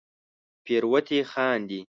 پیروتې 0.65 1.19
خاندې 1.31 1.79